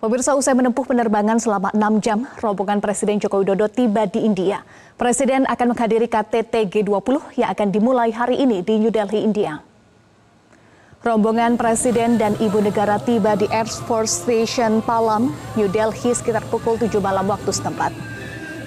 [0.00, 4.64] Pemirsa usai menempuh penerbangan selama 6 jam, rombongan Presiden Joko Widodo tiba di India.
[4.96, 9.60] Presiden akan menghadiri KTT G20 yang akan dimulai hari ini di New Delhi, India.
[11.04, 16.80] Rombongan Presiden dan Ibu Negara tiba di Air Force Station Palam, New Delhi sekitar pukul
[16.80, 17.92] 7 malam waktu setempat.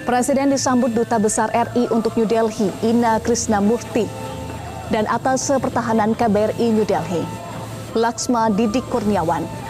[0.06, 4.06] Presiden disambut Duta Besar RI untuk New Delhi, Ina Krishnamurti,
[4.94, 7.26] dan atas pertahanan KBRI New Delhi,
[7.98, 9.63] Laksma Didik Kurniawan.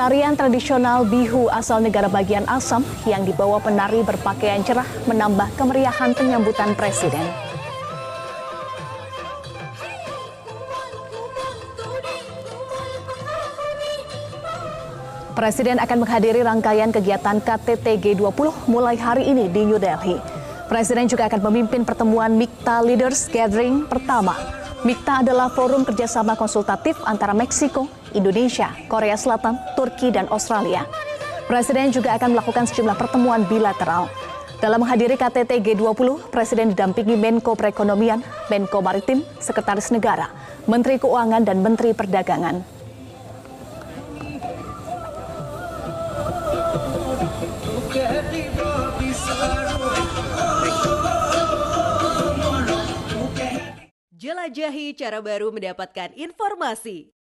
[0.00, 6.72] Tarian tradisional Bihu asal negara bagian Assam yang dibawa penari berpakaian cerah menambah kemeriahan penyambutan
[6.72, 7.20] Presiden.
[15.36, 20.16] Presiden akan menghadiri rangkaian kegiatan KTT G20 mulai hari ini di New Delhi.
[20.64, 27.36] Presiden juga akan memimpin pertemuan MIKTA Leaders Gathering pertama MIKTA adalah forum kerjasama konsultatif antara
[27.36, 30.86] Meksiko, Indonesia, Korea Selatan, Turki, dan Australia.
[31.50, 34.06] Presiden juga akan melakukan sejumlah pertemuan bilateral.
[34.60, 38.20] Dalam menghadiri KTT G20, Presiden didampingi Menko Perekonomian,
[38.52, 40.28] Menko Maritim, Sekretaris Negara,
[40.68, 42.80] Menteri Keuangan, dan Menteri Perdagangan.
[54.20, 57.19] Jelajahi cara baru mendapatkan informasi.